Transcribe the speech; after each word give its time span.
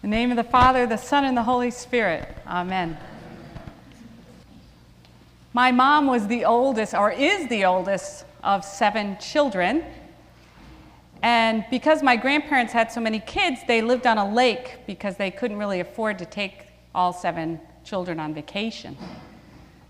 In 0.00 0.10
the 0.10 0.16
name 0.16 0.30
of 0.30 0.36
the 0.36 0.44
Father, 0.44 0.86
the 0.86 0.96
Son, 0.96 1.24
and 1.24 1.36
the 1.36 1.42
Holy 1.42 1.72
Spirit. 1.72 2.28
Amen. 2.46 2.96
My 5.52 5.72
mom 5.72 6.06
was 6.06 6.28
the 6.28 6.44
oldest, 6.44 6.94
or 6.94 7.10
is 7.10 7.48
the 7.48 7.64
oldest, 7.64 8.24
of 8.44 8.64
seven 8.64 9.18
children. 9.18 9.84
And 11.20 11.64
because 11.68 12.00
my 12.04 12.14
grandparents 12.14 12.72
had 12.72 12.92
so 12.92 13.00
many 13.00 13.18
kids, 13.18 13.60
they 13.66 13.82
lived 13.82 14.06
on 14.06 14.18
a 14.18 14.32
lake 14.32 14.78
because 14.86 15.16
they 15.16 15.32
couldn't 15.32 15.56
really 15.56 15.80
afford 15.80 16.16
to 16.20 16.24
take 16.24 16.68
all 16.94 17.12
seven 17.12 17.60
children 17.82 18.20
on 18.20 18.32
vacation. 18.32 18.96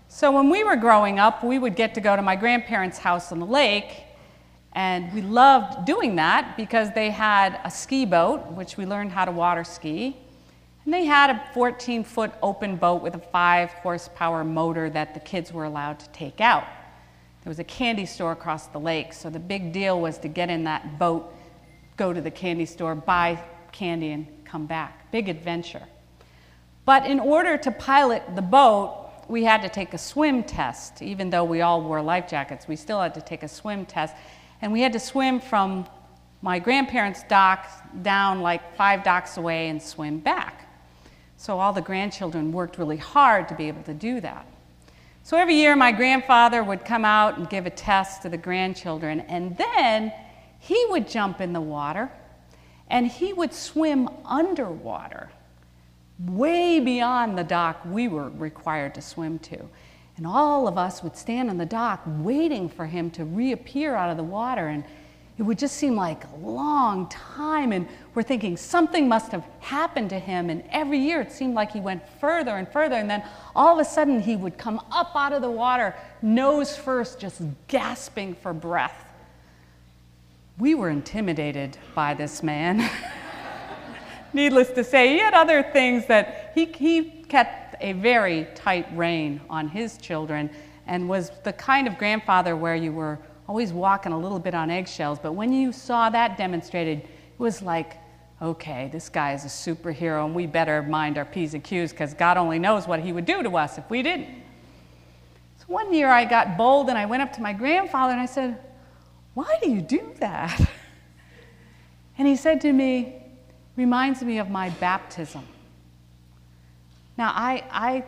So 0.07 0.31
when 0.31 0.49
we 0.49 0.63
were 0.63 0.75
growing 0.75 1.19
up, 1.19 1.43
we 1.43 1.59
would 1.59 1.75
get 1.75 1.93
to 1.93 2.01
go 2.01 2.15
to 2.15 2.23
my 2.23 2.35
grandparents' 2.35 2.97
house 2.97 3.31
on 3.31 3.39
the 3.39 3.45
lake, 3.45 4.05
and 4.73 5.11
we 5.13 5.21
loved 5.21 5.85
doing 5.85 6.15
that 6.17 6.55
because 6.55 6.91
they 6.93 7.09
had 7.09 7.59
a 7.63 7.71
ski 7.71 8.05
boat, 8.05 8.45
which 8.51 8.77
we 8.77 8.85
learned 8.85 9.11
how 9.11 9.25
to 9.25 9.31
water 9.31 9.63
ski. 9.63 10.15
And 10.85 10.93
they 10.93 11.05
had 11.05 11.29
a 11.29 11.43
14 11.53 12.03
foot 12.03 12.31
open 12.41 12.75
boat 12.75 13.01
with 13.01 13.15
a 13.15 13.19
5 13.19 13.71
horsepower 13.71 14.43
motor 14.43 14.89
that 14.89 15.13
the 15.13 15.19
kids 15.19 15.51
were 15.51 15.65
allowed 15.65 15.99
to 15.99 16.09
take 16.09 16.39
out. 16.39 16.65
There 17.43 17.49
was 17.49 17.59
a 17.59 17.63
candy 17.63 18.05
store 18.05 18.31
across 18.31 18.67
the 18.67 18.79
lake, 18.79 19.13
so 19.13 19.29
the 19.29 19.39
big 19.39 19.71
deal 19.71 19.99
was 19.99 20.17
to 20.19 20.27
get 20.27 20.49
in 20.49 20.65
that 20.65 20.99
boat, 20.99 21.33
go 21.97 22.13
to 22.13 22.21
the 22.21 22.31
candy 22.31 22.65
store, 22.65 22.95
buy 22.95 23.41
candy, 23.71 24.11
and 24.11 24.27
come 24.45 24.65
back. 24.65 25.11
Big 25.11 25.29
adventure. 25.29 25.83
But 26.85 27.05
in 27.05 27.19
order 27.19 27.57
to 27.57 27.71
pilot 27.71 28.23
the 28.35 28.41
boat, 28.41 29.09
we 29.27 29.43
had 29.43 29.61
to 29.61 29.69
take 29.69 29.93
a 29.93 29.97
swim 29.97 30.43
test. 30.43 31.01
Even 31.01 31.29
though 31.29 31.43
we 31.43 31.61
all 31.61 31.81
wore 31.81 32.01
life 32.01 32.27
jackets, 32.27 32.67
we 32.67 32.75
still 32.75 32.99
had 32.99 33.13
to 33.13 33.21
take 33.21 33.43
a 33.43 33.47
swim 33.47 33.85
test. 33.85 34.15
And 34.61 34.71
we 34.71 34.81
had 34.81 34.93
to 34.93 34.99
swim 34.99 35.39
from 35.39 35.87
my 36.41 36.59
grandparents' 36.59 37.23
dock 37.23 37.67
down 38.01 38.41
like 38.41 38.75
five 38.75 39.03
docks 39.03 39.37
away 39.37 39.69
and 39.69 39.81
swim 39.81 40.19
back. 40.19 40.67
So 41.37 41.59
all 41.59 41.73
the 41.73 41.81
grandchildren 41.81 42.51
worked 42.51 42.77
really 42.77 42.97
hard 42.97 43.47
to 43.49 43.55
be 43.55 43.67
able 43.67 43.83
to 43.83 43.93
do 43.93 44.19
that. 44.21 44.45
So 45.23 45.37
every 45.37 45.55
year, 45.55 45.75
my 45.75 45.91
grandfather 45.91 46.63
would 46.63 46.85
come 46.85 47.05
out 47.05 47.37
and 47.37 47.49
give 47.49 47.65
a 47.65 47.69
test 47.69 48.23
to 48.23 48.29
the 48.29 48.37
grandchildren, 48.37 49.21
and 49.21 49.55
then 49.57 50.11
he 50.59 50.85
would 50.89 51.07
jump 51.07 51.39
in 51.39 51.53
the 51.53 51.61
water 51.61 52.11
and 52.89 53.07
he 53.07 53.33
would 53.33 53.53
swim 53.53 54.09
underwater, 54.25 55.29
way 56.17 56.79
beyond 56.79 57.37
the 57.37 57.43
dock 57.43 57.79
we 57.85 58.07
were 58.07 58.29
required 58.29 58.95
to 58.95 59.01
swim 59.01 59.37
to. 59.39 59.69
And 60.19 60.27
all 60.27 60.67
of 60.67 60.77
us 60.77 61.01
would 61.01 61.15
stand 61.15 61.49
on 61.49 61.57
the 61.57 61.65
dock 61.65 62.01
waiting 62.05 62.67
for 62.67 62.85
him 62.85 63.09
to 63.11 63.23
reappear 63.23 63.95
out 63.95 64.09
of 64.09 64.17
the 64.17 64.23
water. 64.23 64.67
And 64.67 64.83
it 65.37 65.43
would 65.43 65.57
just 65.57 65.77
seem 65.77 65.95
like 65.95 66.25
a 66.25 66.35
long 66.45 67.07
time. 67.07 67.71
And 67.71 67.87
we're 68.13 68.23
thinking 68.23 68.57
something 68.57 69.07
must 69.07 69.31
have 69.31 69.45
happened 69.61 70.09
to 70.09 70.19
him. 70.19 70.49
And 70.49 70.61
every 70.71 70.99
year 70.99 71.21
it 71.21 71.31
seemed 71.31 71.53
like 71.53 71.71
he 71.71 71.79
went 71.79 72.03
further 72.19 72.51
and 72.51 72.67
further. 72.67 72.95
And 72.95 73.09
then 73.09 73.23
all 73.55 73.79
of 73.79 73.87
a 73.87 73.89
sudden 73.89 74.19
he 74.19 74.35
would 74.35 74.57
come 74.57 74.81
up 74.91 75.15
out 75.15 75.31
of 75.31 75.41
the 75.41 75.49
water, 75.49 75.95
nose 76.21 76.75
first, 76.75 77.17
just 77.17 77.41
gasping 77.69 78.35
for 78.35 78.51
breath. 78.51 79.05
We 80.57 80.75
were 80.75 80.89
intimidated 80.89 81.77
by 81.95 82.13
this 82.13 82.43
man. 82.43 82.91
Needless 84.33 84.71
to 84.71 84.83
say, 84.83 85.13
he 85.13 85.19
had 85.19 85.33
other 85.33 85.63
things 85.63 86.07
that 86.07 86.51
he, 86.55 86.65
he 86.65 87.23
kept 87.29 87.68
a 87.81 87.93
very 87.93 88.47
tight 88.55 88.87
rein 88.95 89.41
on 89.49 89.67
his 89.67 89.97
children 89.97 90.49
and 90.87 91.07
was 91.07 91.31
the 91.43 91.53
kind 91.53 91.87
of 91.87 91.97
grandfather 91.97 92.55
where 92.55 92.75
you 92.75 92.91
were 92.91 93.19
always 93.47 93.73
walking 93.73 94.11
a 94.11 94.17
little 94.17 94.39
bit 94.39 94.53
on 94.53 94.69
eggshells. 94.69 95.19
But 95.19 95.33
when 95.33 95.51
you 95.51 95.71
saw 95.71 96.09
that 96.09 96.37
demonstrated, 96.37 96.99
it 96.99 97.09
was 97.37 97.61
like, 97.61 97.97
okay, 98.41 98.89
this 98.91 99.09
guy 99.09 99.33
is 99.33 99.43
a 99.43 99.47
superhero 99.47 100.25
and 100.25 100.33
we 100.33 100.45
better 100.45 100.81
mind 100.83 101.17
our 101.17 101.25
P's 101.25 101.53
and 101.53 101.63
Q's 101.63 101.91
because 101.91 102.13
God 102.13 102.37
only 102.37 102.59
knows 102.59 102.87
what 102.87 102.99
he 102.99 103.11
would 103.11 103.25
do 103.25 103.43
to 103.43 103.57
us 103.57 103.77
if 103.77 103.89
we 103.89 104.01
didn't. 104.01 104.27
So 105.57 105.65
one 105.67 105.93
year 105.93 106.09
I 106.09 106.25
got 106.25 106.57
bold 106.57 106.89
and 106.89 106.97
I 106.97 107.05
went 107.05 107.21
up 107.21 107.33
to 107.33 107.41
my 107.41 107.53
grandfather 107.53 108.13
and 108.13 108.21
I 108.21 108.25
said, 108.25 108.59
Why 109.33 109.57
do 109.61 109.69
you 109.69 109.81
do 109.81 110.13
that? 110.19 110.59
And 112.17 112.27
he 112.27 112.35
said 112.35 112.59
to 112.61 112.73
me, 112.73 113.15
Reminds 113.77 114.21
me 114.21 114.39
of 114.39 114.49
my 114.49 114.71
baptism. 114.71 115.41
Now, 117.19 117.33
I, 117.35 117.65
I 117.69 118.05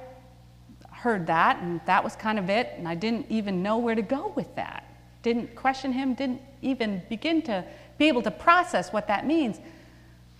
heard 0.89 1.27
that, 1.27 1.61
and 1.61 1.81
that 1.85 2.01
was 2.01 2.15
kind 2.15 2.39
of 2.39 2.49
it, 2.49 2.71
and 2.77 2.87
I 2.87 2.95
didn't 2.95 3.25
even 3.27 3.61
know 3.61 3.77
where 3.77 3.93
to 3.93 4.01
go 4.01 4.31
with 4.37 4.55
that. 4.55 4.85
Didn't 5.21 5.53
question 5.53 5.91
him, 5.91 6.13
didn't 6.13 6.41
even 6.61 7.01
begin 7.09 7.41
to 7.41 7.65
be 7.97 8.07
able 8.07 8.21
to 8.21 8.31
process 8.31 8.93
what 8.93 9.09
that 9.09 9.27
means. 9.27 9.59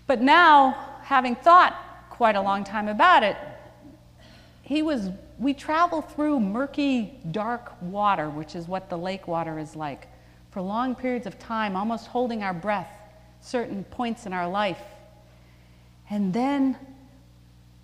But 0.07 0.21
now, 0.21 0.99
having 1.03 1.35
thought 1.35 1.75
quite 2.09 2.37
a 2.37 2.41
long 2.41 2.63
time 2.63 2.87
about 2.87 3.23
it, 3.23 3.35
he 4.61 4.81
was, 4.81 5.09
we 5.37 5.53
travel 5.53 6.01
through 6.01 6.39
murky, 6.39 7.19
dark 7.31 7.73
water, 7.81 8.29
which 8.29 8.55
is 8.55 8.69
what 8.69 8.89
the 8.89 8.97
lake 8.97 9.27
water 9.27 9.59
is 9.59 9.75
like, 9.75 10.07
for 10.49 10.61
long 10.61 10.95
periods 10.95 11.27
of 11.27 11.37
time, 11.37 11.75
almost 11.75 12.07
holding 12.07 12.41
our 12.41 12.53
breath, 12.53 12.95
certain 13.41 13.83
points 13.83 14.25
in 14.25 14.31
our 14.31 14.47
life. 14.47 14.81
And 16.09 16.33
then 16.33 16.77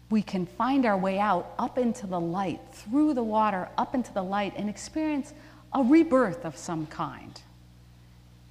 we 0.09 0.22
can 0.22 0.45
find 0.45 0.85
our 0.85 0.97
way 0.97 1.19
out 1.19 1.53
up 1.59 1.78
into 1.78 2.07
the 2.07 2.19
light, 2.19 2.62
through 2.72 3.13
the 3.13 3.23
water, 3.23 3.68
up 3.78 3.94
into 3.94 4.13
the 4.13 4.23
light, 4.23 4.53
and 4.56 4.69
experience 4.69 5.34
a 5.73 5.84
rebirth 5.84 6.45
of 6.45 6.57
some 6.57 6.85
kind, 6.88 7.41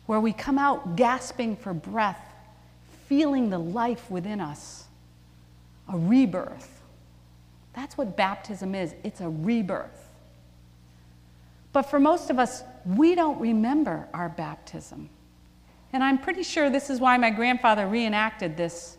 where 0.05 0.21
we 0.21 0.33
come 0.33 0.59
out 0.59 0.97
gasping 0.97 1.57
for 1.57 1.73
breath, 1.73 2.35
feeling 3.09 3.49
the 3.49 3.59
life 3.59 4.11
within 4.11 4.41
us. 4.41 4.85
A 5.89 5.97
rebirth. 5.97 6.83
That's 7.73 7.97
what 7.97 8.17
baptism 8.17 8.75
is 8.75 8.95
it's 9.05 9.21
a 9.21 9.29
rebirth. 9.29 10.09
But 11.73 11.83
for 11.83 12.01
most 12.01 12.31
of 12.31 12.39
us, 12.39 12.63
we 12.85 13.15
don't 13.15 13.41
remember 13.41 14.09
our 14.13 14.29
baptism. 14.29 15.11
And 15.93 16.03
I'm 16.03 16.19
pretty 16.19 16.43
sure 16.43 16.69
this 16.69 16.91
is 16.91 17.01
why 17.01 17.17
my 17.17 17.31
grandfather 17.31 17.87
reenacted 17.87 18.57
this 18.57 18.97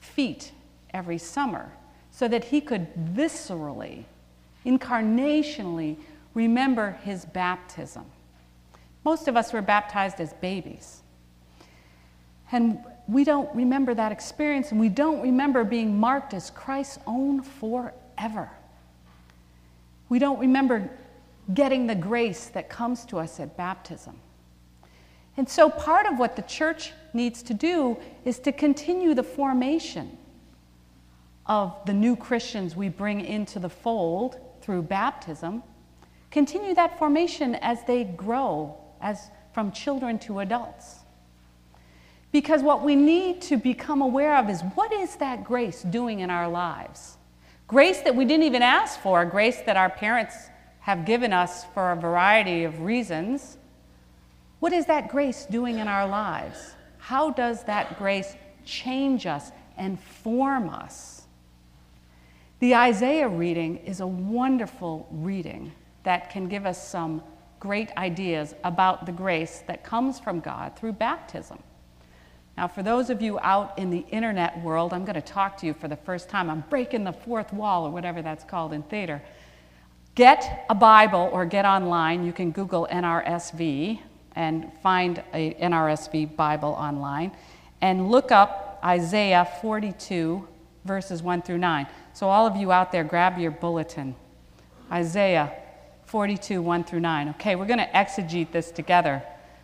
feat 0.00 0.52
every 0.92 1.18
summer 1.18 1.70
so 2.20 2.28
that 2.28 2.44
he 2.44 2.60
could 2.60 2.86
viscerally, 3.14 4.04
incarnationally 4.66 5.96
remember 6.34 6.90
his 7.02 7.24
baptism. 7.24 8.04
Most 9.06 9.26
of 9.26 9.38
us 9.38 9.54
were 9.54 9.62
baptized 9.62 10.20
as 10.20 10.34
babies. 10.34 11.00
And 12.52 12.78
we 13.08 13.24
don't 13.24 13.48
remember 13.56 13.94
that 13.94 14.12
experience, 14.12 14.70
and 14.70 14.78
we 14.78 14.90
don't 14.90 15.22
remember 15.22 15.64
being 15.64 15.98
marked 15.98 16.34
as 16.34 16.50
Christ's 16.50 16.98
own 17.06 17.40
forever. 17.40 18.50
We 20.10 20.18
don't 20.18 20.40
remember 20.40 20.90
getting 21.54 21.86
the 21.86 21.94
grace 21.94 22.48
that 22.48 22.68
comes 22.68 23.06
to 23.06 23.18
us 23.18 23.40
at 23.40 23.56
baptism. 23.56 24.14
And 25.38 25.48
so, 25.48 25.70
part 25.70 26.04
of 26.04 26.18
what 26.18 26.36
the 26.36 26.42
church 26.42 26.92
needs 27.14 27.42
to 27.44 27.54
do 27.54 27.96
is 28.26 28.38
to 28.40 28.52
continue 28.52 29.14
the 29.14 29.22
formation 29.22 30.18
of 31.46 31.76
the 31.86 31.92
new 31.92 32.16
Christians 32.16 32.76
we 32.76 32.88
bring 32.88 33.24
into 33.24 33.58
the 33.58 33.68
fold 33.68 34.38
through 34.60 34.82
baptism, 34.82 35.62
continue 36.30 36.74
that 36.74 36.98
formation 36.98 37.54
as 37.56 37.84
they 37.84 38.04
grow 38.04 38.76
as 39.00 39.30
from 39.52 39.72
children 39.72 40.18
to 40.20 40.40
adults. 40.40 41.00
Because 42.32 42.62
what 42.62 42.84
we 42.84 42.94
need 42.94 43.42
to 43.42 43.56
become 43.56 44.02
aware 44.02 44.36
of 44.36 44.48
is 44.48 44.60
what 44.74 44.92
is 44.92 45.16
that 45.16 45.42
grace 45.42 45.82
doing 45.82 46.20
in 46.20 46.30
our 46.30 46.48
lives? 46.48 47.16
Grace 47.66 48.00
that 48.02 48.14
we 48.14 48.24
didn't 48.24 48.44
even 48.44 48.62
ask 48.62 49.00
for, 49.00 49.24
grace 49.24 49.60
that 49.62 49.76
our 49.76 49.90
parents 49.90 50.34
have 50.80 51.04
given 51.04 51.32
us 51.32 51.64
for 51.74 51.92
a 51.92 51.96
variety 51.96 52.64
of 52.64 52.80
reasons. 52.80 53.58
What 54.60 54.72
is 54.72 54.86
that 54.86 55.08
grace 55.08 55.46
doing 55.46 55.78
in 55.78 55.88
our 55.88 56.06
lives? 56.06 56.74
How 56.98 57.30
does 57.30 57.64
that 57.64 57.98
grace 57.98 58.34
change 58.64 59.26
us 59.26 59.50
and 59.76 59.98
form 59.98 60.68
us? 60.68 61.19
The 62.60 62.74
Isaiah 62.74 63.26
reading 63.26 63.78
is 63.78 64.00
a 64.00 64.06
wonderful 64.06 65.08
reading 65.10 65.72
that 66.02 66.28
can 66.28 66.46
give 66.46 66.66
us 66.66 66.86
some 66.86 67.22
great 67.58 67.90
ideas 67.96 68.54
about 68.64 69.06
the 69.06 69.12
grace 69.12 69.62
that 69.66 69.82
comes 69.82 70.20
from 70.20 70.40
God 70.40 70.76
through 70.76 70.92
baptism. 70.92 71.58
Now, 72.58 72.68
for 72.68 72.82
those 72.82 73.08
of 73.08 73.22
you 73.22 73.38
out 73.40 73.78
in 73.78 73.88
the 73.88 74.04
internet 74.10 74.60
world, 74.60 74.92
I'm 74.92 75.06
going 75.06 75.14
to 75.14 75.22
talk 75.22 75.56
to 75.58 75.66
you 75.66 75.72
for 75.72 75.88
the 75.88 75.96
first 75.96 76.28
time. 76.28 76.50
I'm 76.50 76.62
breaking 76.68 77.04
the 77.04 77.14
fourth 77.14 77.50
wall, 77.50 77.86
or 77.86 77.90
whatever 77.90 78.20
that's 78.20 78.44
called 78.44 78.74
in 78.74 78.82
theater. 78.82 79.22
Get 80.14 80.66
a 80.68 80.74
Bible 80.74 81.30
or 81.32 81.46
get 81.46 81.64
online. 81.64 82.26
You 82.26 82.32
can 82.34 82.50
Google 82.50 82.86
NRSV 82.92 84.00
and 84.36 84.70
find 84.82 85.22
a 85.32 85.54
NRSV 85.54 86.36
Bible 86.36 86.72
online 86.72 87.32
and 87.80 88.10
look 88.10 88.30
up 88.30 88.80
Isaiah 88.84 89.48
42, 89.62 90.46
verses 90.84 91.22
1 91.22 91.40
through 91.40 91.58
9. 91.58 91.86
So, 92.20 92.28
all 92.28 92.46
of 92.46 92.54
you 92.54 92.70
out 92.70 92.92
there, 92.92 93.02
grab 93.02 93.38
your 93.38 93.50
bulletin. 93.50 94.14
Isaiah 94.92 95.54
42, 96.04 96.60
1 96.60 96.84
through 96.84 97.00
9. 97.00 97.30
Okay, 97.30 97.56
we're 97.56 97.64
going 97.64 97.78
to 97.78 97.86
exegete 97.86 98.52
this 98.52 98.70
together. 98.70 99.22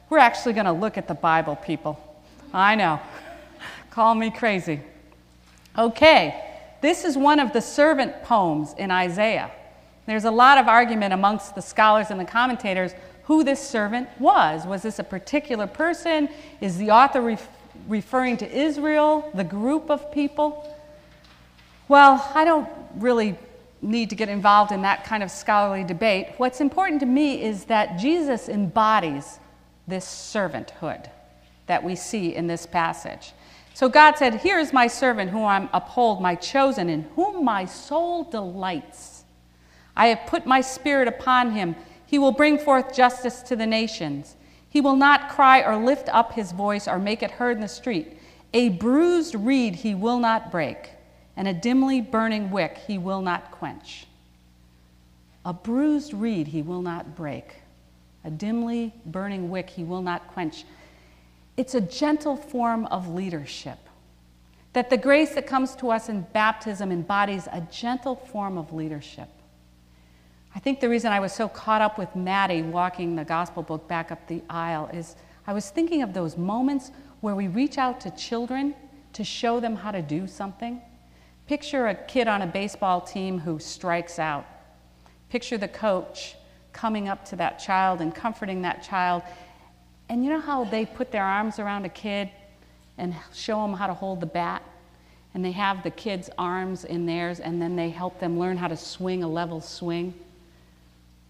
We're 0.09 0.21
actually 0.21 0.55
going 0.55 0.65
to 0.65 0.73
look 0.73 0.97
at 0.97 1.07
the 1.07 1.13
Bible, 1.13 1.57
people. 1.57 2.01
I 2.55 2.75
know. 2.75 2.99
Call 3.91 4.15
me 4.15 4.31
crazy. 4.31 4.81
Okay, 5.77 6.43
this 6.81 7.05
is 7.05 7.15
one 7.15 7.41
of 7.41 7.53
the 7.53 7.61
servant 7.61 8.23
poems 8.23 8.75
in 8.79 8.91
Isaiah. 8.91 9.51
There's 10.07 10.25
a 10.25 10.31
lot 10.31 10.57
of 10.57 10.67
argument 10.67 11.13
amongst 11.13 11.57
the 11.57 11.61
scholars 11.61 12.07
and 12.09 12.19
the 12.19 12.25
commentators 12.25 12.93
who 13.25 13.45
this 13.45 13.61
servant 13.61 14.09
was. 14.19 14.65
Was 14.65 14.81
this 14.81 14.99
a 14.99 15.05
particular 15.05 15.67
person? 15.67 16.31
Is 16.63 16.79
the 16.79 16.91
author 16.91 17.21
ref- 17.21 17.51
referring 17.87 18.39
to 18.39 18.51
Israel, 18.51 19.31
the 19.35 19.45
group 19.45 19.91
of 19.91 20.11
people? 20.11 20.73
Well, 21.89 22.31
I 22.35 22.45
don't 22.45 22.69
really 22.97 23.37
need 23.83 24.11
to 24.11 24.17
get 24.17 24.29
involved 24.29 24.73
in 24.73 24.83
that 24.83 25.05
kind 25.05 25.23
of 25.23 25.31
scholarly 25.31 25.85
debate. 25.85 26.35
What's 26.39 26.61
important 26.61 27.01
to 27.01 27.07
me 27.07 27.43
is 27.43 27.65
that 27.65 27.99
Jesus 27.99 28.49
embodies 28.49 29.39
this 29.87 30.05
servanthood 30.05 31.09
that 31.67 31.85
we 31.85 31.95
see 31.95 32.35
in 32.35 32.47
this 32.47 32.67
passage. 32.67 33.33
So 33.75 33.89
God 33.89 34.17
said, 34.17 34.37
Here 34.37 34.59
is 34.59 34.73
my 34.73 34.87
servant 34.87 35.31
whom 35.31 35.45
I 35.45 35.69
uphold, 35.73 36.21
my 36.21 36.35
chosen, 36.35 36.89
in 36.89 37.03
whom 37.15 37.45
my 37.45 37.67
soul 37.67 38.25
delights. 38.25 39.25
I 39.95 40.09
have 40.09 40.27
put 40.27 40.47
my 40.47 40.61
spirit 40.61 41.09
upon 41.09 41.53
him. 41.53 41.77
He 42.07 42.19
will 42.19 42.33
bring 42.33 42.59
forth 42.59 42.95
justice 42.95 43.43
to 43.43 43.57
the 43.57 43.67
nations. 43.67 44.37
He 44.69 44.81
will 44.81 44.97
not 44.97 45.31
cry 45.31 45.63
or 45.63 45.77
lift 45.77 46.09
up 46.09 46.33
his 46.33 46.53
voice 46.53 46.89
or 46.89 46.99
make 46.99 47.23
it 47.23 47.31
heard 47.31 47.57
in 47.57 47.63
the 47.63 47.69
street. 47.69 48.19
A 48.53 48.71
bruised 48.71 49.35
reed 49.35 49.77
he 49.77 49.95
will 49.95 50.19
not 50.19 50.51
break, 50.51 50.91
and 51.37 51.47
a 51.47 51.53
dimly 51.53 52.01
burning 52.01 52.51
wick 52.51 52.79
he 52.87 52.99
will 52.99 53.21
not 53.21 53.51
quench. 53.51 54.07
A 55.45 55.53
bruised 55.53 56.13
reed 56.13 56.49
he 56.49 56.63
will 56.63 56.83
not 56.83 57.15
break, 57.15 57.57
a 58.25 58.31
dimly 58.31 58.93
burning 59.05 59.51
wick 59.51 59.71
he 59.71 59.85
will 59.85 60.03
not 60.03 60.27
quench. 60.29 60.65
It's 61.57 61.75
a 61.75 61.81
gentle 61.81 62.37
form 62.37 62.87
of 62.87 63.09
leadership. 63.09 63.79
That 64.73 64.91
the 64.91 64.97
grace 64.97 65.35
that 65.35 65.47
comes 65.47 65.75
to 65.77 65.91
us 65.91 66.09
in 66.09 66.23
baptism 66.33 66.93
embodies 66.93 67.49
a 67.51 67.61
gentle 67.71 68.17
form 68.17 68.59
of 68.59 68.73
leadership. 68.73 69.29
I 70.55 70.59
think 70.59 70.81
the 70.81 70.89
reason 70.89 71.13
I 71.13 71.21
was 71.21 71.33
so 71.33 71.49
caught 71.49 71.83
up 71.83 71.99
with 71.99 72.17
Maddie 72.17 72.63
walking 72.63 73.15
the 73.15 73.25
gospel 73.25 73.63
book 73.63 73.87
back 73.89 74.11
up 74.11 74.27
the 74.27 74.43
aisle 74.49 74.91
is 74.93 75.15
I 75.47 75.53
was 75.53 75.71
thinking 75.71 76.03
of 76.03 76.13
those 76.13 76.37
moments 76.37 76.91
where 77.21 77.35
we 77.35 77.47
reach 77.47 77.79
out 77.79 78.01
to 78.01 78.11
children 78.11 78.75
to 79.13 79.23
show 79.23 79.61
them 79.61 79.77
how 79.77 79.91
to 79.93 80.03
do 80.03 80.27
something. 80.27 80.81
Picture 81.47 81.87
a 81.87 81.95
kid 81.95 82.27
on 82.27 82.43
a 82.43 82.47
baseball 82.47 83.01
team 83.01 83.39
who 83.39 83.59
strikes 83.61 84.19
out. 84.19 84.47
Picture 85.29 85.57
the 85.57 85.69
coach 85.69 86.35
coming 86.73 87.09
up 87.09 87.25
to 87.27 87.37
that 87.37 87.59
child 87.59 88.01
and 88.01 88.15
comforting 88.15 88.63
that 88.63 88.83
child. 88.83 89.23
And 90.09 90.25
you 90.25 90.31
know 90.31 90.41
how 90.41 90.65
they 90.65 90.85
put 90.85 91.13
their 91.13 91.25
arms 91.25 91.59
around 91.59 91.85
a 91.85 91.89
kid 91.89 92.31
and 92.99 93.15
show 93.33 93.63
them 93.63 93.75
how 93.75 93.87
to 93.87 93.95
hold 93.95 94.21
the 94.21 94.27
bat? 94.27 94.63
And 95.35 95.45
they 95.45 95.53
have 95.53 95.83
the 95.83 95.91
kid's 95.91 96.31
arms 96.39 96.85
in 96.85 97.07
theirs, 97.07 97.41
and 97.41 97.61
then 97.61 97.77
they 97.77 97.91
help 97.91 98.19
them 98.19 98.39
learn 98.39 98.57
how 98.57 98.69
to 98.69 98.77
swing 98.77 99.23
a 99.23 99.29
level 99.29 99.61
swing. 99.61 100.15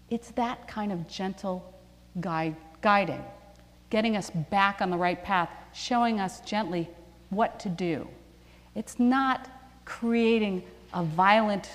It's 0.09 0.31
that 0.31 0.67
kind 0.67 0.91
of 0.91 1.07
gentle 1.07 1.73
guide, 2.21 2.55
guiding, 2.81 3.23
getting 3.89 4.15
us 4.15 4.29
back 4.29 4.81
on 4.81 4.89
the 4.89 4.97
right 4.97 5.21
path, 5.21 5.49
showing 5.73 6.19
us 6.19 6.39
gently 6.41 6.89
what 7.29 7.59
to 7.59 7.69
do. 7.69 8.07
It's 8.75 8.97
not 8.97 9.49
creating 9.87 10.61
a 10.93 11.01
violent 11.01 11.69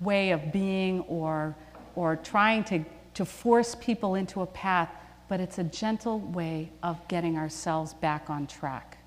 way 0.00 0.32
of 0.32 0.52
being 0.52 1.00
or, 1.02 1.54
or 1.94 2.16
trying 2.16 2.64
to, 2.64 2.84
to 3.14 3.24
force 3.24 3.76
people 3.76 4.16
into 4.16 4.42
a 4.42 4.46
path, 4.46 4.90
but 5.28 5.38
it's 5.38 5.58
a 5.58 5.64
gentle 5.64 6.18
way 6.18 6.68
of 6.82 7.06
getting 7.06 7.38
ourselves 7.38 7.94
back 7.94 8.28
on 8.28 8.44
track. 8.48 8.98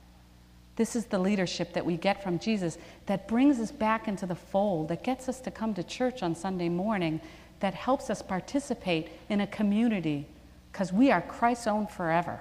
This 0.78 0.96
is 0.96 1.06
the 1.06 1.20
leadership 1.20 1.74
that 1.74 1.86
we 1.86 1.98
get 1.98 2.24
from 2.24 2.40
Jesus 2.40 2.78
that 3.06 3.28
brings 3.28 3.60
us 3.60 3.70
back 3.70 4.08
into 4.08 4.26
the 4.26 4.36
fold, 4.36 4.88
that 4.88 5.04
gets 5.04 5.28
us 5.28 5.42
to 5.42 5.52
come 5.52 5.74
to 5.74 5.84
church 5.84 6.24
on 6.24 6.34
Sunday 6.34 6.70
morning, 6.70 7.20
that 7.60 7.74
helps 7.74 8.10
us 8.10 8.22
participate 8.22 9.10
in 9.28 9.42
a 9.42 9.48
community 9.48 10.26
because 10.72 10.94
we 10.94 11.12
are 11.12 11.22
Christ's 11.22 11.68
own 11.68 11.86
forever. 11.86 12.40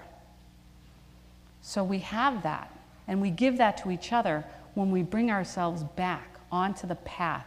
So 1.62 1.82
we 1.82 1.99
have 1.99 2.44
that, 2.44 2.70
and 3.08 3.20
we 3.20 3.31
give 3.31 3.58
that 3.58 3.79
to 3.79 3.91
each 3.91 4.12
other 4.12 4.44
when 4.76 4.90
we 4.90 5.02
bring 5.02 5.31
ourselves 5.31 5.82
back 5.82 6.38
onto 6.52 6.87
the 6.87 6.94
path 6.96 7.46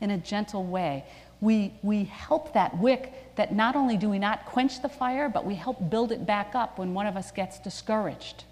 in 0.00 0.10
a 0.10 0.18
gentle 0.18 0.64
way. 0.64 1.04
We, 1.42 1.74
we 1.82 2.04
help 2.04 2.54
that 2.54 2.76
wick 2.78 3.36
that 3.36 3.54
not 3.54 3.76
only 3.76 3.98
do 3.98 4.08
we 4.08 4.18
not 4.18 4.46
quench 4.46 4.80
the 4.80 4.88
fire, 4.88 5.28
but 5.28 5.44
we 5.44 5.54
help 5.54 5.90
build 5.90 6.10
it 6.10 6.24
back 6.24 6.54
up 6.54 6.78
when 6.78 6.94
one 6.94 7.06
of 7.06 7.18
us 7.18 7.30
gets 7.32 7.58
discouraged. 7.58 8.44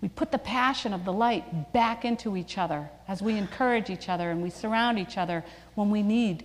We 0.00 0.08
put 0.08 0.32
the 0.32 0.38
passion 0.38 0.92
of 0.92 1.04
the 1.04 1.12
light 1.12 1.72
back 1.72 2.04
into 2.04 2.36
each 2.36 2.58
other 2.58 2.90
as 3.06 3.22
we 3.22 3.36
encourage 3.36 3.88
each 3.88 4.08
other 4.08 4.30
and 4.30 4.42
we 4.42 4.50
surround 4.50 4.98
each 4.98 5.16
other 5.16 5.44
when 5.76 5.90
we 5.90 6.02
need 6.02 6.44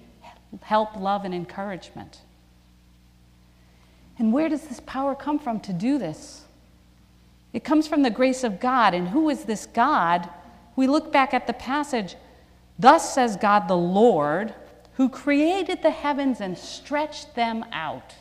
help, 0.62 0.96
love, 0.96 1.26
and 1.26 1.34
encouragement. 1.34 2.22
And 4.20 4.32
where 4.32 4.48
does 4.48 4.68
this 4.68 4.80
power 4.82 5.16
come 5.16 5.40
from 5.40 5.60
to 5.62 5.74
do 5.74 5.98
this? 5.98 6.45
It 7.56 7.64
comes 7.64 7.88
from 7.88 8.04
the 8.04 8.10
grace 8.10 8.44
of 8.44 8.60
God. 8.60 8.94
And 8.94 9.08
who 9.08 9.30
is 9.30 9.46
this 9.46 9.66
God? 9.66 10.30
We 10.76 10.88
look 10.88 11.14
back 11.14 11.34
at 11.34 11.48
the 11.48 11.54
passage 11.54 12.16
Thus 12.78 13.14
says 13.14 13.38
God 13.38 13.70
the 13.70 13.78
Lord, 13.78 14.54
who 14.96 15.08
created 15.08 15.82
the 15.82 15.92
heavens 15.92 16.42
and 16.42 16.58
stretched 16.58 17.34
them 17.34 17.64
out. 17.72 18.14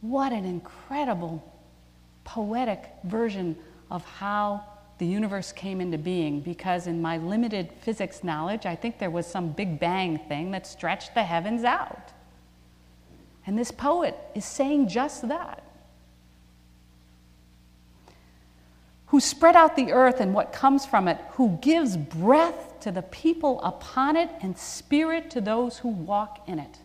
What 0.00 0.32
an 0.32 0.44
incredible 0.44 1.40
poetic 2.24 2.90
version 3.04 3.56
of 3.90 4.04
how 4.04 4.64
the 4.98 5.06
universe 5.06 5.52
came 5.52 5.80
into 5.80 5.98
being 5.98 6.40
because, 6.40 6.88
in 6.88 7.00
my 7.00 7.18
limited 7.18 7.70
physics 7.80 8.24
knowledge, 8.24 8.66
I 8.66 8.74
think 8.74 8.98
there 8.98 9.10
was 9.10 9.26
some 9.26 9.52
Big 9.52 9.78
Bang 9.78 10.18
thing 10.18 10.50
that 10.50 10.66
stretched 10.66 11.14
the 11.14 11.22
heavens 11.22 11.62
out. 11.62 12.12
And 13.46 13.56
this 13.56 13.70
poet 13.70 14.16
is 14.34 14.44
saying 14.44 14.88
just 14.88 15.28
that. 15.28 15.63
Who 19.14 19.20
spread 19.20 19.54
out 19.54 19.76
the 19.76 19.92
earth 19.92 20.20
and 20.20 20.34
what 20.34 20.52
comes 20.52 20.84
from 20.84 21.06
it, 21.06 21.20
who 21.34 21.56
gives 21.62 21.96
breath 21.96 22.80
to 22.80 22.90
the 22.90 23.02
people 23.02 23.60
upon 23.62 24.16
it 24.16 24.28
and 24.40 24.58
spirit 24.58 25.30
to 25.30 25.40
those 25.40 25.78
who 25.78 25.88
walk 25.88 26.42
in 26.48 26.58
it. 26.58 26.80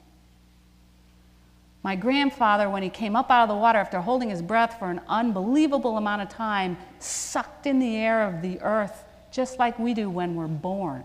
My 1.82 1.96
grandfather, 1.96 2.70
when 2.70 2.84
he 2.84 2.90
came 2.92 3.16
up 3.16 3.32
out 3.32 3.42
of 3.42 3.50
the 3.50 3.56
water 3.56 3.80
after 3.80 4.00
holding 4.00 4.30
his 4.30 4.44
breath 4.44 4.78
for 4.78 4.92
an 4.92 5.02
unbelievable 5.08 5.98
amount 5.98 6.22
of 6.22 6.30
time, 6.30 6.78
sucked 7.00 7.66
in 7.66 7.80
the 7.80 7.96
air 7.96 8.28
of 8.28 8.44
the 8.44 8.62
earth 8.62 9.06
just 9.32 9.58
like 9.58 9.80
we 9.80 9.96
do 9.96 10.08
when 10.08 10.36
we're 10.36 10.46
born. 10.46 11.04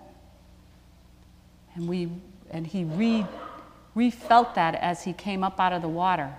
And, 1.74 1.88
we, 1.88 2.10
and 2.50 2.66
he 2.66 2.84
re, 2.84 3.24
refelt 3.94 4.54
that 4.56 4.74
as 4.74 5.04
he 5.04 5.14
came 5.14 5.43
up 5.43 5.58
out 5.58 5.72
of 5.72 5.81
the 5.81 5.88
water. 5.88 6.34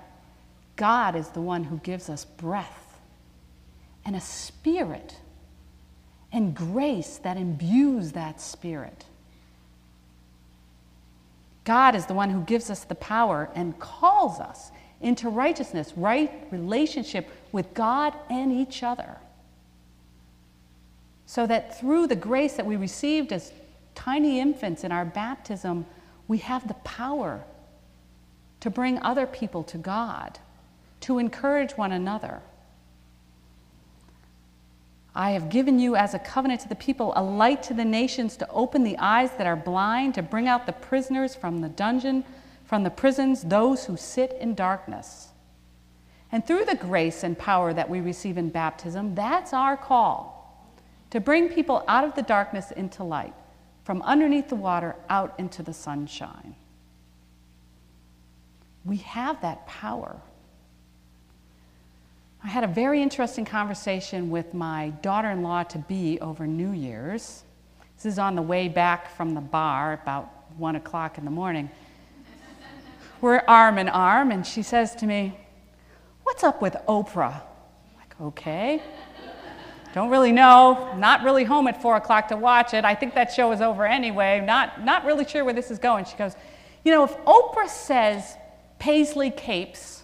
God 0.76 1.16
is 1.16 1.30
the 1.30 1.42
one 1.42 1.64
who 1.64 1.78
gives 1.78 2.08
us 2.08 2.24
breath 2.24 2.85
and 4.06 4.16
a 4.16 4.22
spirit 4.22 5.16
and 6.32 6.56
grace 6.56 7.18
that 7.20 7.38
imbues 7.38 8.12
that 8.12 8.40
spirit. 8.40 9.06
God 11.64 11.96
is 11.96 12.06
the 12.06 12.14
one 12.14 12.30
who 12.30 12.42
gives 12.42 12.70
us 12.70 12.84
the 12.84 12.96
power 12.96 13.50
and 13.56 13.78
calls 13.80 14.40
us 14.40 14.72
into 15.02 15.30
righteousness, 15.30 15.94
right 15.96 16.48
relationship 16.52 17.28
with 17.52 17.74
God 17.74 18.14
and 18.30 18.52
each 18.52 18.84
other. 18.84 19.18
So 21.26 21.48
that 21.48 21.80
through 21.80 22.08
the 22.08 22.16
grace 22.16 22.54
that 22.54 22.66
we 22.66 22.76
received 22.76 23.34
as 23.34 23.52
tiny 23.96 24.40
infants 24.40 24.84
in 24.84 24.92
our 24.92 25.06
baptism, 25.06 25.86
we 26.28 26.38
have 26.40 26.68
the 26.68 26.76
power 26.76 27.44
to 28.60 28.70
bring 28.70 29.00
other 29.00 29.26
people 29.26 29.64
to 29.64 29.78
God, 29.78 30.38
to 31.02 31.18
encourage 31.18 31.72
one 31.74 31.92
another. 31.92 32.42
I 35.16 35.32
have 35.32 35.50
given 35.50 35.80
you 35.80 35.96
as 35.96 36.14
a 36.14 36.20
covenant 36.20 36.62
to 36.62 36.70
the 36.70 36.76
people, 36.76 37.14
a 37.16 37.24
light 37.24 37.64
to 37.64 37.74
the 37.74 37.86
nations, 37.86 38.36
to 38.38 38.50
open 38.50 38.84
the 38.84 38.98
eyes 38.98 39.32
that 39.38 39.48
are 39.48 39.56
blind, 39.56 40.16
to 40.16 40.22
bring 40.22 40.48
out 40.48 40.66
the 40.66 40.74
prisoners 40.74 41.34
from 41.34 41.62
the 41.62 41.70
dungeon, 41.70 42.26
from 42.66 42.84
the 42.84 42.90
prisons, 42.90 43.44
those 43.44 43.86
who 43.86 43.96
sit 43.96 44.34
in 44.42 44.56
darkness. 44.56 45.30
And 46.32 46.46
through 46.46 46.66
the 46.66 46.76
grace 46.76 47.24
and 47.24 47.38
power 47.38 47.74
that 47.74 47.90
we 47.90 48.02
receive 48.02 48.38
in 48.38 48.50
baptism, 48.50 49.16
that's 49.16 49.54
our 49.54 49.78
call 49.78 50.36
to 51.12 51.22
bring 51.22 51.48
people 51.48 51.82
out 51.88 52.04
of 52.04 52.14
the 52.16 52.22
darkness 52.22 52.72
into 52.72 53.02
light, 53.02 53.34
from 53.86 54.02
underneath 54.02 54.50
the 54.50 54.56
water 54.56 54.98
out 55.10 55.34
into 55.38 55.64
the 55.64 55.72
sunshine. 55.72 56.56
We 58.84 58.98
have 58.98 59.40
that 59.42 59.66
power. 59.66 60.20
I 62.46 62.50
had 62.50 62.64
a 62.64 62.68
very 62.68 63.02
interesting 63.02 63.44
conversation 63.44 64.30
with 64.30 64.54
my 64.54 64.90
daughter 65.02 65.32
in 65.32 65.42
law 65.42 65.64
to 65.64 65.80
be 65.80 66.20
over 66.20 66.46
New 66.46 66.74
Year's. 66.74 67.44
This 67.96 68.06
is 68.06 68.20
on 68.20 68.36
the 68.36 68.42
way 68.44 68.68
back 68.68 69.18
from 69.18 69.34
the 69.34 69.42
bar, 69.42 69.94
about 69.94 70.32
one 70.56 70.76
o'clock 70.76 71.18
in 71.18 71.26
the 71.26 71.32
morning. 71.32 71.72
We're 73.20 73.42
arm 73.48 73.80
in 73.80 73.90
arm, 73.90 74.30
and 74.30 74.46
she 74.46 74.62
says 74.62 74.96
to 74.98 75.08
me, 75.08 75.36
What's 76.22 76.44
up 76.44 76.62
with 76.62 76.76
Oprah? 76.88 77.34
I'm 77.34 77.98
like, 77.98 78.22
okay. 78.22 78.80
Don't 79.96 80.12
really 80.12 80.32
know. 80.32 80.94
Not 80.98 81.24
really 81.24 81.46
home 81.46 81.68
at 81.68 81.82
4 81.82 81.96
o'clock 81.96 82.28
to 82.28 82.38
watch 82.38 82.76
it. 82.76 82.86
I 82.86 82.94
think 82.94 83.16
that 83.16 83.34
show 83.34 83.54
is 83.54 83.62
over 83.62 83.88
anyway. 83.88 84.40
Not, 84.46 84.86
not 84.86 85.04
really 85.04 85.26
sure 85.26 85.44
where 85.44 85.54
this 85.56 85.72
is 85.72 85.80
going. 85.80 86.06
She 86.06 86.16
goes, 86.16 86.36
You 86.84 86.92
know, 86.92 87.06
if 87.06 87.18
Oprah 87.26 87.68
says 87.68 88.38
paisley 88.78 89.32
capes, 89.32 90.04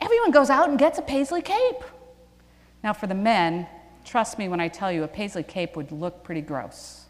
everyone 0.00 0.30
goes 0.30 0.50
out 0.50 0.68
and 0.68 0.78
gets 0.78 0.98
a 0.98 1.02
paisley 1.02 1.42
cape. 1.42 1.82
Now, 2.82 2.92
for 2.92 3.06
the 3.06 3.14
men, 3.14 3.66
trust 4.04 4.38
me 4.38 4.48
when 4.48 4.60
I 4.60 4.68
tell 4.68 4.92
you, 4.92 5.02
a 5.04 5.08
paisley 5.08 5.42
cape 5.42 5.76
would 5.76 5.92
look 5.92 6.22
pretty 6.22 6.40
gross. 6.40 7.06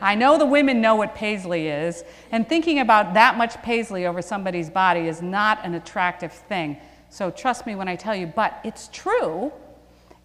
I 0.00 0.14
know 0.14 0.38
the 0.38 0.46
women 0.46 0.80
know 0.80 0.94
what 0.94 1.14
paisley 1.14 1.68
is, 1.68 2.04
and 2.30 2.46
thinking 2.46 2.80
about 2.80 3.14
that 3.14 3.38
much 3.38 3.60
paisley 3.62 4.06
over 4.06 4.20
somebody's 4.20 4.68
body 4.68 5.08
is 5.08 5.22
not 5.22 5.64
an 5.64 5.74
attractive 5.74 6.32
thing. 6.32 6.76
So 7.08 7.30
trust 7.30 7.66
me 7.66 7.74
when 7.74 7.88
I 7.88 7.96
tell 7.96 8.14
you, 8.14 8.26
but 8.26 8.60
it's 8.62 8.88
true. 8.92 9.52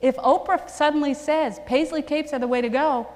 If 0.02 0.18
Oprah 0.18 0.70
suddenly 0.70 1.14
says 1.14 1.60
paisley 1.66 2.02
capes 2.02 2.34
are 2.34 2.40
the 2.40 2.48
way 2.48 2.62
to 2.62 2.70
go, 2.70 3.08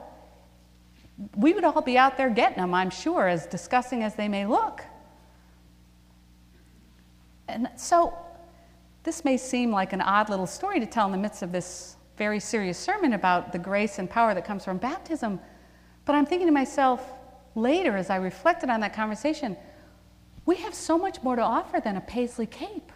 we 1.36 1.54
would 1.54 1.64
all 1.64 1.82
be 1.82 1.98
out 1.98 2.18
there 2.18 2.30
getting 2.30 2.58
them, 2.58 2.74
I'm 2.74 2.90
sure, 2.90 3.28
as 3.28 3.48
disgusting 3.48 4.04
as 4.04 4.16
they 4.16 4.28
may 4.28 4.46
look. 4.46 4.84
And 7.48 7.70
so 7.76 8.18
this 9.06 9.24
may 9.24 9.38
seem 9.38 9.72
like 9.72 9.94
an 9.94 10.02
odd 10.02 10.30
little 10.30 10.48
story 10.48 10.80
to 10.80 10.86
tell 10.86 11.06
in 11.06 11.12
the 11.12 11.18
midst 11.18 11.44
of 11.44 11.52
this 11.52 11.96
very 12.18 12.40
serious 12.40 12.78
sermon 12.78 13.14
about 13.14 13.52
the 13.52 13.60
grace 13.60 14.00
and 14.00 14.10
power 14.10 14.34
that 14.34 14.44
comes 14.44 14.66
from 14.66 14.78
baptism, 14.78 15.40
but 16.06 16.16
I'm 16.16 16.26
thinking 16.26 16.48
to 16.48 16.54
myself 16.54 17.08
later 17.54 17.96
as 17.96 18.10
I 18.10 18.16
reflected 18.18 18.70
on 18.70 18.80
that 18.82 18.94
conversation, 18.94 19.56
we 20.46 20.56
have 20.58 20.74
so 20.74 20.98
much 20.98 21.22
more 21.22 21.36
to 21.36 21.42
offer 21.42 21.80
than 21.80 21.98
a 21.98 22.02
paisley 22.02 22.48
cape. 22.48 22.92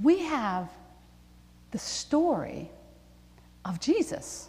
We 0.00 0.20
have 0.20 0.70
the 1.72 1.78
story 1.78 2.70
of 3.64 3.80
Jesus, 3.80 4.48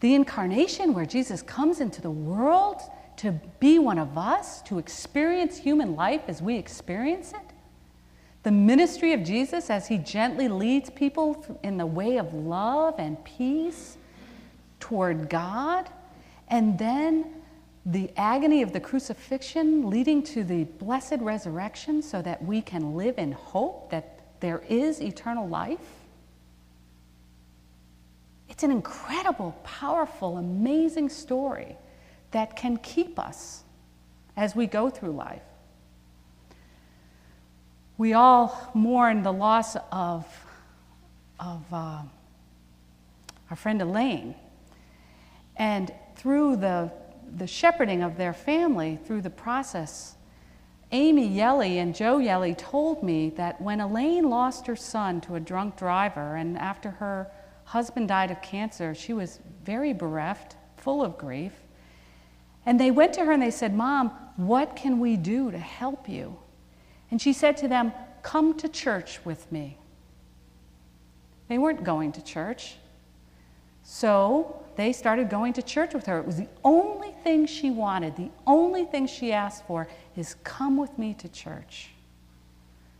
the 0.00 0.14
incarnation 0.14 0.92
where 0.92 1.06
Jesus 1.06 1.40
comes 1.40 1.80
into 1.80 2.02
the 2.02 2.10
world 2.10 2.82
to 3.16 3.32
be 3.60 3.78
one 3.78 3.98
of 3.98 4.16
us, 4.18 4.62
to 4.62 4.78
experience 4.78 5.58
human 5.58 5.96
life 5.96 6.22
as 6.28 6.42
we 6.42 6.56
experience 6.56 7.32
it. 7.32 7.54
The 8.42 8.50
ministry 8.50 9.12
of 9.12 9.24
Jesus 9.24 9.70
as 9.70 9.88
he 9.88 9.98
gently 9.98 10.48
leads 10.48 10.90
people 10.90 11.58
in 11.62 11.78
the 11.78 11.86
way 11.86 12.18
of 12.18 12.34
love 12.34 12.96
and 12.98 13.22
peace 13.24 13.96
toward 14.80 15.30
God. 15.30 15.88
And 16.48 16.78
then 16.78 17.42
the 17.86 18.10
agony 18.16 18.62
of 18.62 18.72
the 18.72 18.80
crucifixion 18.80 19.88
leading 19.88 20.22
to 20.22 20.44
the 20.44 20.64
blessed 20.64 21.20
resurrection 21.20 22.02
so 22.02 22.20
that 22.22 22.44
we 22.44 22.60
can 22.60 22.94
live 22.94 23.18
in 23.18 23.32
hope 23.32 23.90
that 23.90 24.20
there 24.40 24.62
is 24.68 25.00
eternal 25.00 25.48
life. 25.48 26.02
It's 28.50 28.62
an 28.62 28.70
incredible, 28.70 29.56
powerful, 29.64 30.36
amazing 30.36 31.08
story 31.08 31.76
that 32.34 32.56
can 32.56 32.76
keep 32.78 33.18
us 33.18 33.62
as 34.36 34.56
we 34.56 34.66
go 34.66 34.90
through 34.90 35.12
life. 35.12 35.42
We 37.96 38.12
all 38.12 38.72
mourn 38.74 39.22
the 39.22 39.32
loss 39.32 39.76
of, 39.92 40.26
of 41.38 41.62
uh, 41.72 42.02
our 43.50 43.56
friend 43.56 43.80
Elaine. 43.80 44.34
And 45.56 45.94
through 46.16 46.56
the, 46.56 46.90
the 47.36 47.46
shepherding 47.46 48.02
of 48.02 48.16
their 48.16 48.32
family, 48.32 48.98
through 49.06 49.22
the 49.22 49.30
process, 49.30 50.16
Amy 50.90 51.28
Yelly 51.28 51.78
and 51.78 51.94
Joe 51.94 52.18
Yelly 52.18 52.56
told 52.56 53.04
me 53.04 53.30
that 53.36 53.60
when 53.60 53.80
Elaine 53.80 54.28
lost 54.28 54.66
her 54.66 54.76
son 54.76 55.20
to 55.20 55.36
a 55.36 55.40
drunk 55.40 55.76
driver, 55.76 56.34
and 56.34 56.58
after 56.58 56.90
her 56.90 57.30
husband 57.62 58.08
died 58.08 58.32
of 58.32 58.42
cancer, 58.42 58.92
she 58.92 59.12
was 59.12 59.38
very 59.64 59.92
bereft, 59.92 60.56
full 60.76 61.00
of 61.00 61.16
grief. 61.16 61.52
And 62.66 62.80
they 62.80 62.90
went 62.90 63.12
to 63.14 63.24
her 63.24 63.32
and 63.32 63.42
they 63.42 63.50
said, 63.50 63.74
Mom, 63.74 64.10
what 64.36 64.76
can 64.76 65.00
we 65.00 65.16
do 65.16 65.50
to 65.50 65.58
help 65.58 66.08
you? 66.08 66.36
And 67.10 67.20
she 67.20 67.32
said 67.32 67.56
to 67.58 67.68
them, 67.68 67.92
Come 68.22 68.56
to 68.58 68.68
church 68.68 69.20
with 69.24 69.50
me. 69.52 69.76
They 71.48 71.58
weren't 71.58 71.84
going 71.84 72.12
to 72.12 72.24
church. 72.24 72.76
So 73.82 74.64
they 74.76 74.92
started 74.92 75.28
going 75.28 75.52
to 75.52 75.62
church 75.62 75.94
with 75.94 76.06
her. 76.06 76.18
It 76.18 76.26
was 76.26 76.38
the 76.38 76.48
only 76.64 77.12
thing 77.22 77.46
she 77.46 77.70
wanted, 77.70 78.16
the 78.16 78.30
only 78.46 78.84
thing 78.84 79.06
she 79.06 79.32
asked 79.32 79.66
for 79.66 79.86
is 80.16 80.34
come 80.42 80.78
with 80.78 80.98
me 80.98 81.14
to 81.14 81.28
church. 81.28 81.90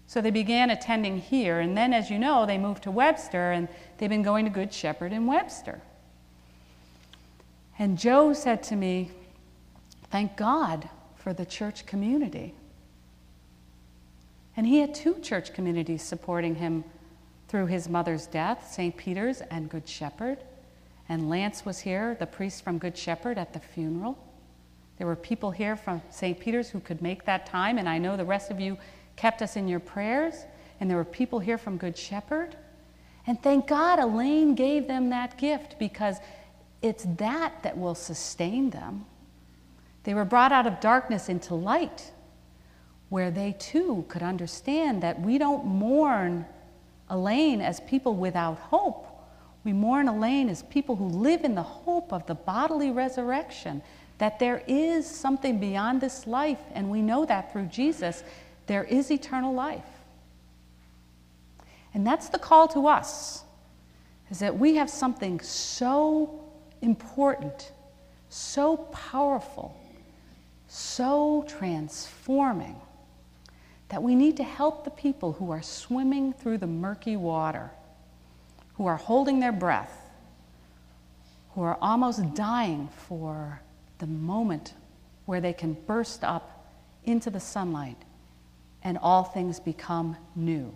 So 0.06 0.21
they 0.21 0.30
began 0.30 0.71
attending 0.71 1.18
here, 1.18 1.61
and 1.61 1.76
then, 1.76 1.92
as 1.92 2.11
you 2.11 2.18
know, 2.18 2.44
they 2.44 2.59
moved 2.59 2.83
to 2.85 2.90
Webster, 2.90 3.52
and 3.52 3.66
they've 3.97 4.11
been 4.11 4.23
going 4.23 4.44
to 4.44 4.50
Good 4.50 4.73
Shepherd 4.73 5.12
in 5.12 5.26
Webster. 5.26 5.80
And 7.78 7.99
Joe 7.99 8.35
said 8.35 8.62
to 8.64 8.76
me, 8.76 9.11
Thank 10.14 10.37
God 10.37 10.88
for 11.16 11.33
the 11.33 11.44
church 11.44 11.87
community. 11.87 12.54
And 14.56 14.64
he 14.64 14.78
had 14.78 14.94
two 14.94 15.18
church 15.18 15.52
communities 15.52 16.02
supporting 16.02 16.54
him 16.54 16.85
through 17.49 17.66
his 17.66 17.88
mother's 17.88 18.28
death 18.28 18.71
St. 18.73 18.97
Peter's 18.97 19.40
and 19.40 19.68
Good 19.68 19.88
Shepherd. 19.88 20.38
And 21.09 21.28
Lance 21.28 21.64
was 21.64 21.80
here, 21.80 22.16
the 22.21 22.26
priest 22.26 22.62
from 22.62 22.78
Good 22.78 22.97
Shepherd, 22.97 23.38
at 23.38 23.52
the 23.52 23.59
funeral. 23.59 24.16
There 24.99 25.09
were 25.09 25.16
people 25.16 25.50
here 25.50 25.75
from 25.75 26.00
St. 26.11 26.38
Peter's 26.38 26.71
who 26.71 26.78
could 26.78 27.02
make 27.02 27.25
that 27.25 27.44
time, 27.44 27.76
and 27.76 27.88
I 27.88 27.99
know 27.99 28.16
the 28.16 28.25
rest 28.25 28.52
of 28.52 28.61
you 28.61 28.78
kept 29.16 29.42
us 29.42 29.56
in 29.56 29.66
your 29.66 29.80
prayers. 29.80 30.44
And 30.78 30.88
there 30.88 30.97
were 30.97 31.04
people 31.04 31.40
here 31.40 31.59
from 31.59 31.76
Good 31.76 31.99
Shepherd. 31.99 32.54
And 33.26 33.42
thank 33.42 33.66
God 33.66 33.99
Elaine 33.99 34.54
gave 34.54 34.87
them 34.87 35.11
that 35.11 35.38
gift 35.38 35.76
because 35.80 36.18
it's 36.83 37.02
that 37.16 37.64
that 37.64 37.76
will 37.76 37.97
sustain 37.97 38.71
them. 38.71 39.06
They 40.04 40.14
were 40.14 40.25
brought 40.25 40.52
out 40.52 40.66
of 40.66 40.80
darkness 40.80 41.28
into 41.28 41.54
light, 41.54 42.12
where 43.08 43.30
they 43.30 43.56
too 43.58 44.04
could 44.08 44.23
understand 44.23 45.02
that 45.02 45.20
we 45.20 45.38
don't 45.38 45.64
mourn 45.64 46.46
Elaine 47.11 47.61
as 47.61 47.80
people 47.80 48.14
without 48.14 48.58
hope. 48.58 49.06
We 49.64 49.73
mourn 49.73 50.08
Elaine 50.08 50.49
as 50.49 50.62
people 50.64 50.96
who 50.96 51.06
live 51.06 51.44
in 51.44 51.54
the 51.54 51.62
hope 51.62 52.12
of 52.12 52.26
the 52.26 52.34
bodily 52.34 52.90
resurrection, 52.90 53.82
that 54.18 54.38
there 54.38 54.62
is 54.66 55.06
something 55.06 55.58
beyond 55.58 56.00
this 56.00 56.26
life, 56.26 56.61
and 56.75 56.90
we 56.90 57.02
know 57.02 57.25
that 57.25 57.52
through 57.52 57.66
Jesus. 57.66 58.23
There 58.66 58.84
is 58.84 59.11
eternal 59.11 59.52
life. 59.52 59.82
And 61.92 62.06
that's 62.06 62.28
the 62.28 62.38
call 62.38 62.68
to 62.68 62.87
us, 62.88 63.44
is 64.30 64.38
that 64.40 64.58
we 64.58 64.76
have 64.76 64.90
something 64.90 65.40
so 65.40 66.44
important, 66.82 67.73
so 68.28 68.76
powerful, 68.76 69.76
so 70.75 71.45
transforming 71.47 72.75
that 73.90 74.02
we 74.02 74.16
need 74.16 74.37
to 74.37 74.43
help 74.43 74.83
the 74.83 74.90
people 74.90 75.33
who 75.33 75.52
are 75.52 75.62
swimming 75.62 76.33
through 76.33 76.59
the 76.59 76.66
murky 76.66 77.16
water, 77.16 77.71
who 78.75 78.87
are 78.87 78.97
holding 78.97 79.38
their 79.38 79.52
breath, 79.52 80.11
who 81.50 81.62
are 81.62 81.78
almost 81.81 82.35
dying 82.35 82.88
for 83.07 83.61
the 83.99 84.07
moment 84.09 84.75
where 85.26 85.40
they 85.40 85.52
can 85.52 85.75
burst 85.87 86.25
up 86.25 86.66
into 87.04 87.31
the 87.31 87.38
sunlight 87.38 88.02
and 88.83 88.99
all 88.99 89.23
things 89.23 89.61
become 89.61 90.16
new. 90.35 90.75